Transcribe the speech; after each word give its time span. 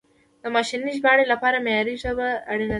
د 0.41 0.43
ماشیني 0.55 0.91
ژباړې 0.97 1.25
لپاره 1.33 1.57
معیاري 1.65 1.95
ژبه 2.03 2.27
اړینه 2.51 2.65
ده. 2.67 2.69